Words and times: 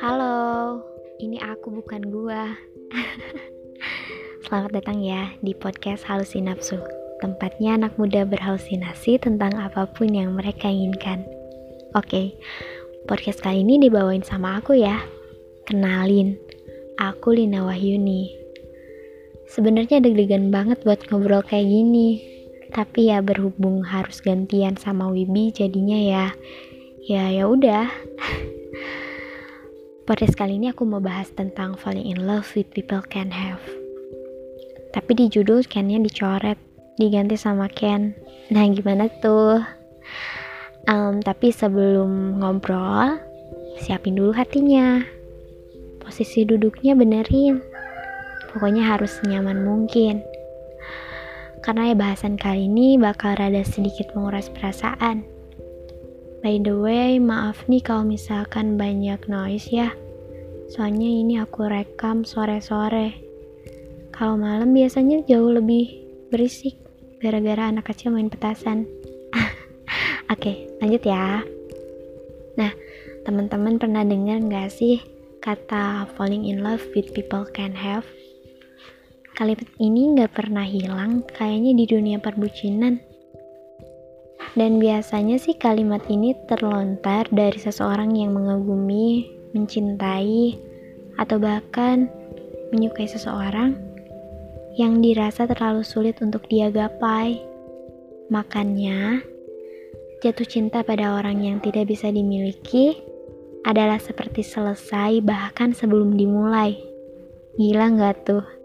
Halo, 0.00 0.80
ini 1.20 1.36
aku 1.36 1.68
bukan 1.68 2.08
gua. 2.08 2.56
Selamat 4.48 4.80
datang 4.80 5.04
ya 5.04 5.36
di 5.44 5.52
podcast 5.52 6.08
Halusinapsu. 6.08 6.80
Tempatnya 7.20 7.76
anak 7.76 8.00
muda 8.00 8.24
berhalusinasi 8.24 9.20
tentang 9.20 9.52
apa 9.60 9.84
pun 9.92 10.08
yang 10.16 10.32
mereka 10.32 10.72
inginkan. 10.72 11.28
Oke, 11.92 12.32
podcast 13.04 13.44
kali 13.44 13.60
ini 13.60 13.76
dibawain 13.76 14.24
sama 14.24 14.56
aku 14.56 14.80
ya. 14.80 15.04
Kenalin, 15.68 16.40
aku 16.96 17.36
Lina 17.36 17.68
Wahyuni. 17.68 18.32
Sebenarnya 19.52 20.00
deg-degan 20.00 20.48
banget 20.48 20.80
buat 20.88 21.04
ngobrol 21.12 21.44
kayak 21.44 21.68
gini. 21.68 22.35
Tapi 22.76 23.08
ya 23.08 23.24
berhubung 23.24 23.80
harus 23.88 24.20
gantian 24.20 24.76
sama 24.76 25.08
Wibi 25.08 25.48
jadinya 25.48 25.96
ya 25.96 26.24
ya 27.08 27.32
ya 27.32 27.48
udah. 27.48 27.88
Podcast 30.04 30.36
kali 30.36 30.60
ini 30.60 30.76
aku 30.76 30.84
mau 30.84 31.00
bahas 31.00 31.32
tentang 31.32 31.80
falling 31.80 32.04
in 32.04 32.28
love 32.28 32.44
with 32.52 32.68
people 32.76 33.00
can 33.08 33.32
have. 33.32 33.64
Tapi 34.92 35.16
di 35.16 35.32
judul 35.32 35.64
Ken-nya 35.64 36.04
dicoret, 36.04 36.60
diganti 37.00 37.40
sama 37.40 37.64
Ken. 37.72 38.12
Nah 38.52 38.68
gimana 38.68 39.08
tuh? 39.24 39.56
Um, 40.84 41.24
tapi 41.24 41.56
sebelum 41.56 42.44
ngobrol, 42.44 43.16
siapin 43.80 44.20
dulu 44.20 44.36
hatinya. 44.36 45.00
Posisi 46.04 46.44
duduknya 46.44 46.92
benerin. 46.92 47.56
Pokoknya 48.52 48.84
harus 48.84 49.16
nyaman 49.24 49.64
mungkin. 49.64 50.35
Karena 51.66 51.90
ya 51.90 51.98
bahasan 51.98 52.38
kali 52.38 52.70
ini 52.70 52.94
bakal 52.94 53.34
rada 53.34 53.66
sedikit 53.66 54.14
menguras 54.14 54.46
perasaan. 54.54 55.26
By 56.38 56.62
the 56.62 56.78
way, 56.78 57.18
maaf 57.18 57.66
nih 57.66 57.82
kalau 57.82 58.06
misalkan 58.06 58.78
banyak 58.78 59.18
noise 59.26 59.66
ya. 59.74 59.90
Soalnya 60.70 61.10
ini 61.10 61.42
aku 61.42 61.66
rekam 61.66 62.22
sore-sore. 62.22 63.18
Kalau 64.14 64.38
malam 64.38 64.70
biasanya 64.78 65.26
jauh 65.26 65.58
lebih 65.58 65.90
berisik 66.30 66.78
gara-gara 67.18 67.66
anak 67.66 67.90
kecil 67.90 68.14
main 68.14 68.30
petasan. 68.30 68.86
Oke, 70.32 70.70
lanjut 70.78 71.02
ya. 71.02 71.42
Nah, 72.54 72.70
teman-teman 73.26 73.82
pernah 73.82 74.06
dengar 74.06 74.38
nggak 74.38 74.70
sih 74.70 75.02
kata 75.42 76.06
falling 76.14 76.46
in 76.46 76.62
love 76.62 76.86
with 76.94 77.10
people 77.10 77.42
can 77.42 77.74
have? 77.74 78.06
Kalimat 79.36 79.68
ini 79.76 80.16
nggak 80.16 80.32
pernah 80.32 80.64
hilang 80.64 81.20
kayaknya 81.28 81.76
di 81.76 81.84
dunia 81.84 82.16
perbucinan 82.16 82.96
dan 84.56 84.80
biasanya 84.80 85.36
sih 85.36 85.52
kalimat 85.52 86.00
ini 86.08 86.32
terlontar 86.48 87.28
dari 87.28 87.60
seseorang 87.60 88.16
yang 88.16 88.32
mengagumi, 88.32 89.28
mencintai, 89.52 90.56
atau 91.20 91.36
bahkan 91.36 92.08
menyukai 92.72 93.04
seseorang 93.04 93.76
yang 94.80 95.04
dirasa 95.04 95.44
terlalu 95.44 95.84
sulit 95.84 96.16
untuk 96.24 96.48
dia 96.48 96.72
gapai. 96.72 97.36
Makanya, 98.32 99.20
jatuh 100.24 100.48
cinta 100.48 100.80
pada 100.80 101.20
orang 101.20 101.44
yang 101.44 101.60
tidak 101.60 101.92
bisa 101.92 102.08
dimiliki 102.08 102.96
adalah 103.68 104.00
seperti 104.00 104.40
selesai 104.40 105.20
bahkan 105.20 105.76
sebelum 105.76 106.16
dimulai. 106.16 106.80
Gila 107.60 107.92
nggak 107.92 108.16
tuh? 108.24 108.55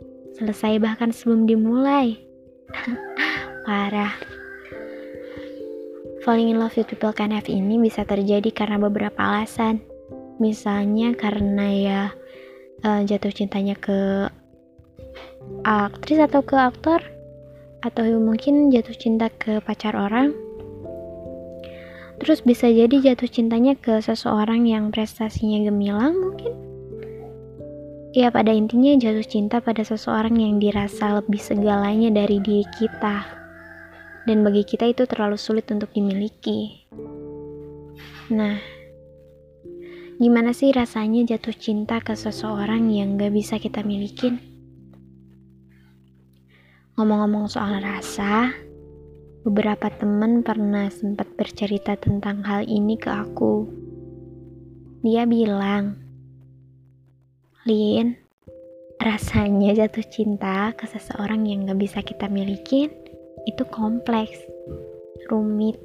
Selesai 0.42 0.82
bahkan 0.82 1.14
sebelum 1.14 1.46
dimulai. 1.46 2.18
Parah. 3.70 4.10
Falling 6.26 6.50
in 6.50 6.58
love 6.58 6.74
with 6.74 6.90
people 6.90 7.14
can 7.14 7.30
have 7.30 7.46
ini 7.46 7.78
bisa 7.78 8.02
terjadi 8.10 8.50
karena 8.50 8.82
beberapa 8.82 9.22
alasan. 9.22 9.86
Misalnya 10.42 11.14
karena 11.14 11.68
ya 11.70 12.02
uh, 12.82 13.06
jatuh 13.06 13.30
cintanya 13.30 13.78
ke 13.78 14.26
aktris 15.62 16.18
atau 16.18 16.42
ke 16.42 16.58
aktor 16.58 17.06
atau 17.86 18.02
mungkin 18.18 18.74
jatuh 18.74 18.98
cinta 18.98 19.30
ke 19.30 19.62
pacar 19.62 19.94
orang. 19.94 20.34
Terus 22.18 22.42
bisa 22.42 22.66
jadi 22.66 23.14
jatuh 23.14 23.30
cintanya 23.30 23.78
ke 23.78 24.02
seseorang 24.02 24.66
yang 24.66 24.90
prestasinya 24.90 25.70
gemilang 25.70 26.18
mungkin. 26.18 26.71
Ya 28.12 28.28
pada 28.28 28.52
intinya 28.52 28.92
jatuh 29.00 29.24
cinta 29.24 29.64
pada 29.64 29.88
seseorang 29.88 30.36
yang 30.36 30.60
dirasa 30.60 31.24
lebih 31.24 31.40
segalanya 31.40 32.12
dari 32.12 32.44
diri 32.44 32.68
kita 32.76 33.24
dan 34.28 34.44
bagi 34.44 34.68
kita 34.68 34.92
itu 34.92 35.08
terlalu 35.08 35.40
sulit 35.40 35.64
untuk 35.72 35.96
dimiliki. 35.96 36.92
Nah, 38.36 38.60
gimana 40.20 40.52
sih 40.52 40.76
rasanya 40.76 41.24
jatuh 41.24 41.56
cinta 41.56 42.04
ke 42.04 42.12
seseorang 42.12 42.92
yang 42.92 43.16
gak 43.16 43.32
bisa 43.32 43.56
kita 43.64 43.80
milikin? 43.80 44.44
Ngomong-ngomong 47.00 47.48
soal 47.48 47.80
rasa, 47.80 48.52
beberapa 49.48 49.88
temen 49.88 50.44
pernah 50.44 50.92
sempat 50.92 51.32
bercerita 51.40 51.96
tentang 51.96 52.44
hal 52.44 52.68
ini 52.68 53.00
ke 53.00 53.08
aku. 53.08 53.72
Dia 55.02 55.24
bilang, 55.26 56.11
Lin, 57.62 58.18
rasanya 58.98 59.78
jatuh 59.78 60.02
cinta 60.10 60.74
ke 60.74 60.90
seseorang 60.90 61.46
yang 61.46 61.70
gak 61.70 61.78
bisa 61.78 62.02
kita 62.02 62.26
milikin 62.26 62.90
itu 63.46 63.62
kompleks, 63.70 64.34
rumit, 65.30 65.78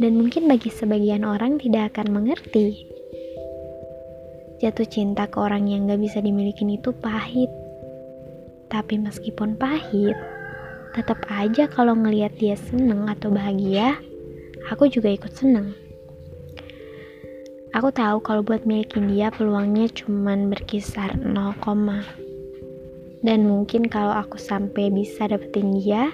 dan 0.00 0.16
mungkin 0.16 0.48
bagi 0.48 0.72
sebagian 0.72 1.28
orang 1.28 1.60
tidak 1.60 1.92
akan 1.92 2.16
mengerti. 2.16 2.88
Jatuh 4.64 4.88
cinta 4.88 5.28
ke 5.28 5.36
orang 5.36 5.68
yang 5.68 5.84
gak 5.92 6.00
bisa 6.00 6.24
dimiliki 6.24 6.64
itu 6.64 6.88
pahit. 7.04 7.52
Tapi 8.72 8.96
meskipun 8.96 9.60
pahit, 9.60 10.16
tetap 10.96 11.20
aja 11.28 11.68
kalau 11.68 11.92
ngelihat 12.00 12.32
dia 12.40 12.56
seneng 12.56 13.12
atau 13.12 13.28
bahagia, 13.28 14.00
aku 14.72 14.88
juga 14.88 15.12
ikut 15.12 15.36
seneng. 15.36 15.87
Aku 17.78 17.94
tahu 17.94 18.18
kalau 18.26 18.42
buat 18.42 18.66
milikin 18.66 19.06
dia 19.06 19.30
peluangnya 19.30 19.86
cuman 19.94 20.50
berkisar 20.50 21.14
0, 21.14 21.62
dan 23.22 23.46
mungkin 23.46 23.86
kalau 23.86 24.10
aku 24.18 24.34
sampai 24.34 24.90
bisa 24.90 25.30
dapetin 25.30 25.78
dia, 25.78 26.10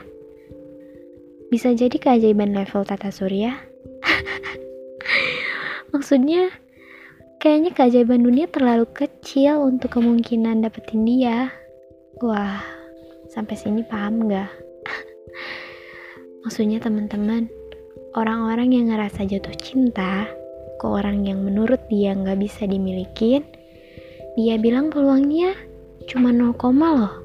bisa 1.49 1.73
jadi 1.73 1.97
keajaiban 1.97 2.53
level 2.53 2.85
tata 2.85 3.09
surya. 3.09 3.57
Maksudnya, 5.97 6.53
kayaknya 7.41 7.73
keajaiban 7.73 8.21
dunia 8.21 8.45
terlalu 8.45 8.85
kecil 8.93 9.65
untuk 9.65 9.97
kemungkinan 9.97 10.69
dapetin 10.69 11.09
dia. 11.09 11.49
Wah, 12.21 12.61
sampai 13.33 13.57
sini 13.57 13.81
paham 13.89 14.29
gak? 14.29 14.53
Maksudnya 16.45 16.77
teman-teman, 16.85 17.49
orang-orang 18.13 18.69
yang 18.69 18.93
ngerasa 18.93 19.25
jatuh 19.25 19.57
cinta 19.57 20.44
ke 20.85 20.87
orang 20.93 21.25
yang 21.25 21.41
menurut 21.41 21.81
dia 21.89 22.13
nggak 22.13 22.45
bisa 22.45 22.69
dimiliki, 22.69 23.41
dia 24.37 24.61
bilang 24.61 24.93
peluangnya 24.93 25.57
cuma 26.05 26.29
0, 26.29 26.53
loh. 26.77 27.25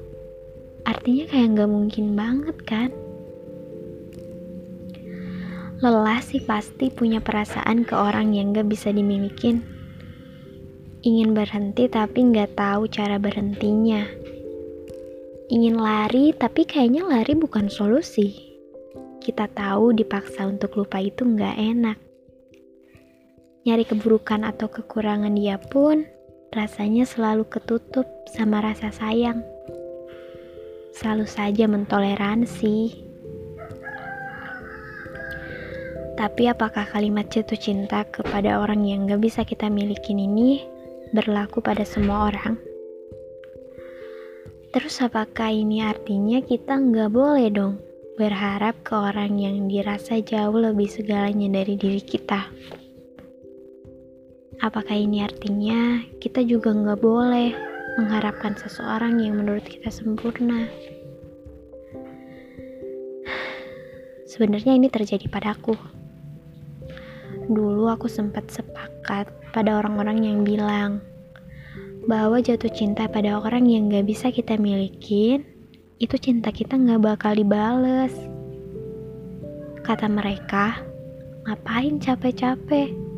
Artinya 0.88 1.28
kayak 1.28 1.60
nggak 1.60 1.68
mungkin 1.68 2.16
banget 2.16 2.56
kan? 2.64 2.88
Lelah 5.84 6.24
sih 6.24 6.40
pasti 6.40 6.88
punya 6.88 7.20
perasaan 7.20 7.84
ke 7.88 7.96
orang 7.96 8.36
yang 8.36 8.52
gak 8.52 8.68
bisa 8.68 8.92
dimilikin. 8.92 9.64
Ingin 11.00 11.32
berhenti 11.32 11.88
tapi 11.88 12.20
gak 12.36 12.52
tahu 12.52 12.84
cara 12.84 13.16
berhentinya. 13.16 14.04
Ingin 15.48 15.80
lari 15.80 16.36
tapi 16.36 16.68
kayaknya 16.68 17.08
lari 17.08 17.32
bukan 17.32 17.72
solusi. 17.72 18.52
Kita 19.24 19.48
tahu 19.48 19.96
dipaksa 19.96 20.52
untuk 20.52 20.76
lupa 20.76 21.00
itu 21.00 21.24
gak 21.24 21.56
enak. 21.56 22.09
Nyari 23.60 23.84
keburukan 23.84 24.40
atau 24.48 24.72
kekurangan 24.72 25.36
dia 25.36 25.60
pun 25.60 26.08
rasanya 26.56 27.04
selalu 27.04 27.44
ketutup 27.44 28.08
sama 28.32 28.64
rasa 28.64 28.88
sayang. 28.88 29.44
Selalu 30.96 31.28
saja 31.28 31.68
mentoleransi 31.68 33.08
Tapi 36.20 36.52
apakah 36.52 36.84
kalimat 36.84 37.32
jatuh 37.32 37.56
cinta 37.56 38.04
kepada 38.04 38.60
orang 38.60 38.84
yang 38.84 39.08
gak 39.08 39.24
bisa 39.24 39.40
kita 39.40 39.72
milikin 39.72 40.20
ini 40.20 40.60
berlaku 41.16 41.64
pada 41.64 41.80
semua 41.80 42.28
orang? 42.28 42.60
Terus 44.70 45.00
apakah 45.00 45.48
ini 45.48 45.80
artinya 45.80 46.38
kita 46.44 46.78
nggak 46.78 47.10
boleh 47.10 47.48
dong 47.50 47.80
berharap 48.14 48.76
ke 48.86 48.94
orang 48.94 49.34
yang 49.40 49.66
dirasa 49.66 50.22
jauh 50.22 50.54
lebih 50.54 50.86
segalanya 50.86 51.50
dari 51.58 51.74
diri 51.74 51.98
kita? 52.04 52.46
Apakah 54.60 54.92
ini 54.92 55.24
artinya 55.24 56.04
kita 56.20 56.44
juga 56.44 56.72
nggak 56.72 57.00
boleh 57.00 57.56
mengharapkan 57.96 58.56
seseorang 58.60 59.20
yang 59.20 59.40
menurut 59.40 59.64
kita 59.64 59.88
sempurna? 59.88 60.68
Sebenarnya 64.28 64.76
ini 64.76 64.92
terjadi 64.92 65.26
padaku 65.26 66.00
dulu 67.50 67.90
aku 67.90 68.06
sempat 68.06 68.46
sepakat 68.46 69.26
pada 69.50 69.82
orang-orang 69.82 70.22
yang 70.22 70.38
bilang 70.46 71.02
bahwa 72.06 72.38
jatuh 72.38 72.70
cinta 72.70 73.10
pada 73.10 73.42
orang 73.42 73.66
yang 73.66 73.90
gak 73.90 74.06
bisa 74.06 74.30
kita 74.32 74.56
milikin, 74.56 75.44
itu 76.00 76.16
cinta 76.16 76.48
kita 76.54 76.78
gak 76.78 77.02
bakal 77.02 77.36
dibales. 77.36 78.14
Kata 79.84 80.06
mereka, 80.08 80.80
ngapain 81.44 82.00
capek-capek? 82.00 83.09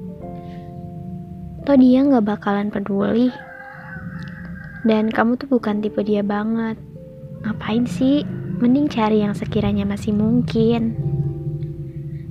Toh 1.63 1.77
dia 1.79 2.03
gak 2.03 2.27
bakalan 2.27 2.69
peduli. 2.71 3.31
Dan 4.83 5.11
kamu 5.11 5.39
tuh 5.39 5.47
bukan 5.47 5.79
tipe 5.79 6.03
dia 6.03 6.27
banget. 6.27 6.75
Ngapain 7.47 7.87
sih? 7.87 8.27
Mending 8.59 8.91
cari 8.91 9.23
yang 9.23 9.35
sekiranya 9.35 9.83
masih 9.83 10.15
mungkin 10.15 11.13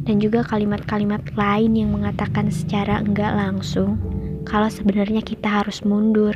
dan 0.02 0.18
juga 0.18 0.42
kalimat-kalimat 0.42 1.22
lain 1.38 1.78
yang 1.78 1.94
mengatakan 1.94 2.50
secara 2.50 3.02
enggak 3.02 3.38
langsung 3.38 4.02
kalau 4.44 4.68
sebenarnya 4.68 5.22
kita 5.22 5.62
harus 5.62 5.86
mundur. 5.86 6.34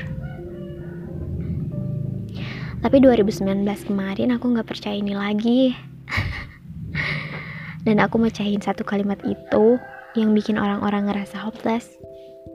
Tapi 2.86 3.02
2019 3.02 3.66
kemarin 3.90 4.38
aku 4.38 4.46
nggak 4.54 4.70
percaya 4.70 4.94
ini 4.94 5.18
lagi. 5.18 5.74
dan 7.86 7.98
aku 7.98 8.22
mecahin 8.22 8.62
satu 8.62 8.86
kalimat 8.86 9.18
itu 9.26 9.82
yang 10.14 10.38
bikin 10.38 10.62
orang-orang 10.62 11.10
ngerasa 11.10 11.42
hopeless. 11.42 11.98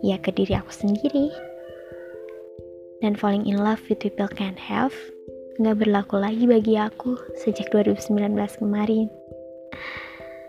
Ya 0.01 0.17
ke 0.17 0.33
diri 0.33 0.57
aku 0.57 0.73
sendiri. 0.73 1.29
Dan 3.01 3.17
falling 3.17 3.49
in 3.49 3.61
love 3.61 3.81
with 3.89 4.01
people 4.01 4.29
can 4.29 4.57
have 4.61 4.93
nggak 5.61 5.77
berlaku 5.77 6.17
lagi 6.17 6.49
bagi 6.49 6.81
aku 6.81 7.21
sejak 7.37 7.69
2019 7.69 8.33
kemarin. 8.65 9.13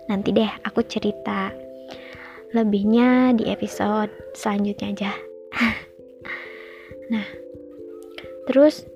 Nanti 0.07 0.31
deh 0.31 0.47
aku 0.63 0.87
cerita 0.87 1.51
lebihnya 2.55 3.35
di 3.35 3.51
episode 3.51 4.11
selanjutnya 4.31 4.87
aja. 4.91 5.11
nah, 7.11 7.27
terus 8.47 8.87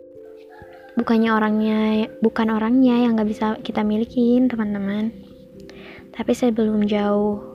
bukannya 0.95 1.31
orangnya 1.35 1.79
bukan 2.23 2.47
orangnya 2.51 3.03
yang 3.03 3.19
nggak 3.19 3.31
bisa 3.31 3.59
kita 3.59 3.83
milikin 3.83 4.47
teman-teman, 4.47 5.11
tapi 6.15 6.31
sebelum 6.31 6.87
jauh, 6.87 7.54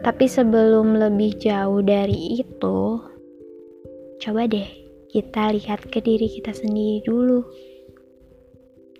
tapi 0.00 0.24
sebelum 0.24 0.96
lebih 0.96 1.36
jauh 1.36 1.84
dari 1.84 2.40
itu, 2.40 2.80
coba 4.24 4.48
deh 4.48 4.68
kita 5.12 5.52
lihat 5.52 5.84
ke 5.92 6.00
diri 6.00 6.30
kita 6.30 6.56
sendiri 6.56 7.04
dulu. 7.04 7.44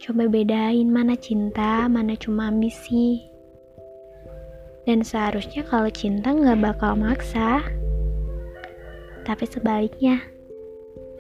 Coba 0.01 0.29
bedain 0.29 0.89
mana 0.93 1.17
cinta, 1.17 1.89
mana 1.89 2.17
cuma 2.21 2.53
ambisi. 2.53 3.21
Dan 4.85 5.01
seharusnya 5.01 5.65
kalau 5.69 5.89
cinta 5.89 6.33
nggak 6.37 6.61
bakal 6.61 6.97
maksa. 6.97 7.65
Tapi 9.25 9.45
sebaliknya, 9.49 10.21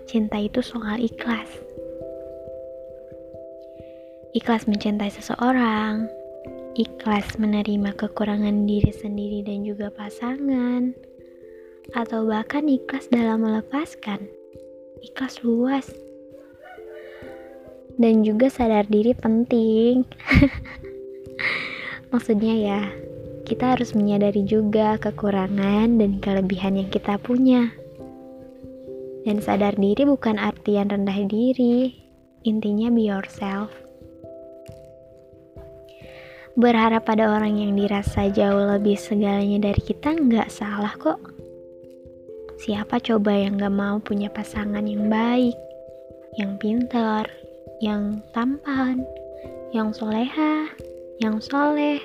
cinta 0.05 0.41
itu 0.41 0.61
soal 0.61 1.01
ikhlas. 1.01 1.49
Ikhlas 4.37 4.65
mencintai 4.69 5.13
seseorang, 5.13 6.09
ikhlas 6.79 7.39
menerima 7.41 7.95
kekurangan 7.97 8.67
diri 8.67 8.93
sendiri 8.95 9.47
dan 9.47 9.67
juga 9.67 9.91
pasangan, 9.91 10.95
atau 11.97 12.27
bahkan 12.27 12.67
ikhlas 12.71 13.11
dalam 13.11 13.43
melepaskan. 13.43 14.27
Ikhlas 15.01 15.41
luas 15.41 15.89
dan 18.01 18.25
juga 18.25 18.49
sadar 18.49 18.89
diri 18.89 19.13
penting. 19.13 20.09
Maksudnya 22.13 22.55
ya, 22.57 22.81
kita 23.45 23.77
harus 23.77 23.93
menyadari 23.93 24.41
juga 24.49 24.97
kekurangan 24.97 26.01
dan 26.01 26.17
kelebihan 26.25 26.81
yang 26.81 26.89
kita 26.89 27.21
punya. 27.21 27.69
Dan 29.29 29.45
sadar 29.45 29.77
diri 29.77 30.09
bukan 30.09 30.41
artian 30.41 30.89
rendah 30.89 31.29
diri, 31.29 31.93
intinya 32.41 32.89
be 32.89 33.05
yourself. 33.05 33.69
Berharap 36.61 37.09
pada 37.09 37.33
orang 37.33 37.57
yang 37.57 37.73
dirasa 37.73 38.29
jauh 38.29 38.77
lebih 38.77 39.01
segalanya 39.01 39.73
dari 39.73 39.81
kita 39.81 40.13
nggak 40.13 40.53
salah 40.53 40.93
kok. 41.01 41.17
Siapa 42.61 43.01
coba 43.01 43.33
yang 43.33 43.57
gak 43.57 43.73
mau 43.73 43.97
punya 44.05 44.29
pasangan 44.29 44.85
yang 44.85 45.09
baik, 45.09 45.57
yang 46.37 46.61
pintar, 46.61 47.25
yang 47.81 48.21
tampan, 48.37 49.01
yang 49.73 49.97
soleha, 49.97 50.69
yang 51.25 51.41
soleh. 51.41 51.97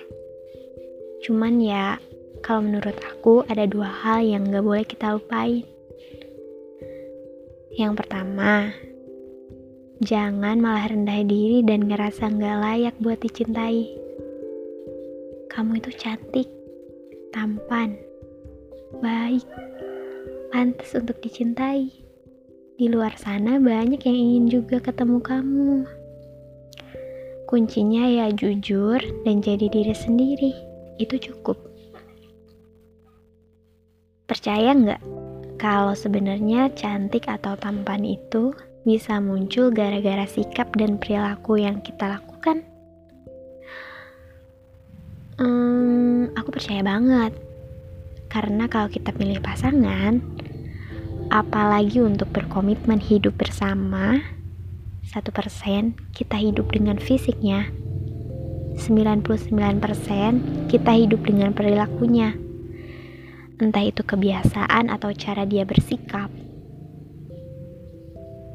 Cuman 1.28 1.60
ya, 1.60 2.00
kalau 2.40 2.64
menurut 2.64 2.96
aku 3.04 3.44
ada 3.52 3.68
dua 3.68 3.92
hal 3.92 4.24
yang 4.24 4.48
gak 4.48 4.64
boleh 4.64 4.88
kita 4.88 5.20
lupain. 5.20 5.68
Yang 7.76 8.00
pertama, 8.00 8.72
jangan 10.00 10.64
malah 10.64 10.88
rendah 10.88 11.28
diri 11.28 11.60
dan 11.68 11.92
ngerasa 11.92 12.32
gak 12.32 12.58
layak 12.64 12.96
buat 13.04 13.20
dicintai. 13.20 14.05
Kamu 15.56 15.80
itu 15.80 15.88
cantik, 15.96 16.52
tampan, 17.32 17.96
baik, 19.00 19.48
pantas 20.52 20.92
untuk 21.00 21.16
dicintai. 21.24 21.96
Di 22.76 22.92
luar 22.92 23.16
sana 23.16 23.56
banyak 23.56 24.04
yang 24.04 24.20
ingin 24.20 24.46
juga 24.52 24.84
ketemu 24.84 25.24
kamu. 25.24 25.88
Kuncinya 27.48 28.04
ya 28.04 28.28
jujur 28.36 29.00
dan 29.24 29.40
jadi 29.40 29.72
diri 29.72 29.96
sendiri. 29.96 30.52
Itu 31.00 31.16
cukup. 31.24 31.56
Percaya 34.28 34.76
nggak 34.76 35.00
kalau 35.56 35.96
sebenarnya 35.96 36.68
cantik 36.76 37.32
atau 37.32 37.56
tampan 37.56 38.04
itu 38.04 38.52
bisa 38.84 39.24
muncul 39.24 39.72
gara-gara 39.72 40.28
sikap 40.28 40.76
dan 40.76 41.00
perilaku 41.00 41.64
yang 41.64 41.80
kita 41.80 42.12
lakukan? 42.20 42.75
Hmm, 45.36 46.32
aku 46.32 46.48
percaya 46.56 46.80
banget. 46.80 47.36
Karena 48.32 48.72
kalau 48.72 48.88
kita 48.88 49.12
pilih 49.12 49.44
pasangan, 49.44 50.24
apalagi 51.28 52.00
untuk 52.00 52.32
berkomitmen 52.32 53.04
hidup 53.04 53.36
bersama, 53.36 54.24
satu 55.04 55.36
persen 55.36 56.00
kita 56.16 56.40
hidup 56.40 56.72
dengan 56.72 56.96
fisiknya, 56.96 57.68
99% 58.80 60.72
kita 60.72 60.92
hidup 60.96 61.22
dengan 61.28 61.52
perilakunya. 61.52 62.40
Entah 63.60 63.84
itu 63.84 64.08
kebiasaan 64.08 64.88
atau 64.88 65.12
cara 65.12 65.44
dia 65.44 65.68
bersikap. 65.68 66.32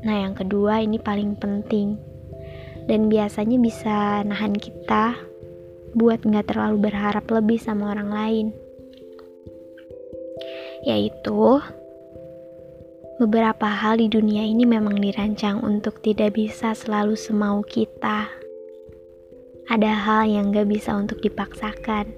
Nah, 0.00 0.16
yang 0.24 0.32
kedua 0.32 0.80
ini 0.80 0.96
paling 0.96 1.36
penting 1.36 2.00
dan 2.88 3.12
biasanya 3.12 3.60
bisa 3.60 4.24
nahan 4.24 4.56
kita 4.56 5.29
buat 5.94 6.22
nggak 6.22 6.54
terlalu 6.54 6.90
berharap 6.90 7.26
lebih 7.30 7.58
sama 7.58 7.94
orang 7.94 8.10
lain. 8.10 8.46
Yaitu 10.86 11.60
Beberapa 13.20 13.68
hal 13.68 14.00
di 14.00 14.08
dunia 14.08 14.48
ini 14.48 14.64
memang 14.64 14.96
dirancang 14.96 15.60
untuk 15.60 16.00
tidak 16.00 16.40
bisa 16.40 16.72
selalu 16.72 17.20
semau 17.20 17.60
kita. 17.60 18.32
Ada 19.68 19.92
hal 19.92 20.24
yang 20.24 20.56
gak 20.56 20.64
bisa 20.64 20.96
untuk 20.96 21.20
dipaksakan. 21.20 22.16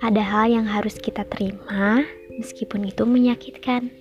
Ada 0.00 0.22
hal 0.24 0.48
yang 0.48 0.64
harus 0.64 0.96
kita 0.96 1.28
terima, 1.28 2.08
meskipun 2.32 2.88
itu 2.88 3.04
menyakitkan. 3.04 3.92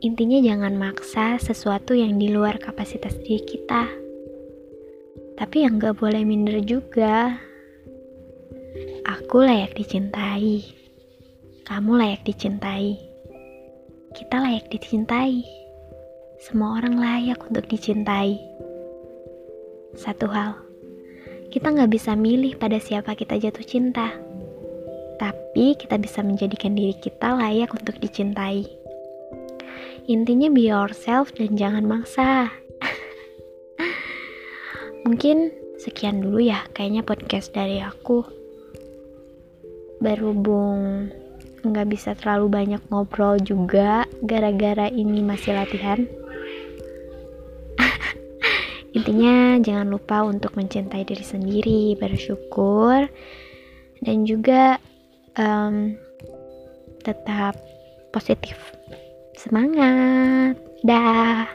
Intinya 0.00 0.40
jangan 0.40 0.72
maksa 0.80 1.36
sesuatu 1.36 1.92
yang 1.92 2.16
di 2.16 2.32
luar 2.32 2.56
kapasitas 2.56 3.20
diri 3.20 3.44
kita. 3.44 4.01
Tapi 5.36 5.56
yang 5.64 5.82
gak 5.82 5.98
boleh 5.98 6.22
minder 6.24 6.58
juga. 6.64 7.38
Aku 9.04 9.42
layak 9.42 9.76
dicintai. 9.76 10.64
Kamu 11.66 11.96
layak 11.96 12.24
dicintai 12.24 13.12
kita 14.12 14.44
layak 14.44 14.68
dicintai. 14.68 15.40
Semua 16.36 16.76
orang 16.76 17.00
layak 17.00 17.40
untuk 17.48 17.64
dicintai. 17.64 18.36
Satu 19.96 20.28
hal, 20.28 20.60
kita 21.48 21.72
nggak 21.72 21.92
bisa 21.92 22.12
milih 22.12 22.60
pada 22.60 22.76
siapa 22.76 23.16
kita 23.16 23.40
jatuh 23.40 23.64
cinta, 23.64 24.12
tapi 25.16 25.76
kita 25.76 25.96
bisa 25.96 26.20
menjadikan 26.20 26.76
diri 26.76 26.92
kita 26.96 27.32
layak 27.36 27.72
untuk 27.72 27.96
dicintai. 28.00 28.68
Intinya 30.08 30.52
be 30.52 30.68
yourself 30.68 31.32
dan 31.32 31.56
jangan 31.56 31.88
maksa. 31.88 32.52
Mungkin 35.02 35.50
sekian 35.82 36.22
dulu 36.22 36.38
ya, 36.38 36.62
kayaknya 36.70 37.02
podcast 37.02 37.50
dari 37.50 37.82
aku. 37.82 38.22
Berhubung 39.98 41.10
nggak 41.62 41.88
bisa 41.90 42.18
terlalu 42.18 42.50
banyak 42.50 42.82
ngobrol 42.90 43.38
juga 43.38 44.06
gara-gara 44.22 44.86
ini 44.90 45.22
masih 45.22 45.54
latihan. 45.58 46.06
Intinya 48.98 49.58
jangan 49.62 49.90
lupa 49.90 50.26
untuk 50.26 50.54
mencintai 50.58 51.06
diri 51.06 51.22
sendiri 51.22 51.82
bersyukur 51.98 53.06
dan 54.02 54.26
juga 54.26 54.78
um, 55.38 55.94
tetap 57.02 57.58
positif. 58.14 58.58
Semangat. 59.38 60.58
Dah 60.82 61.46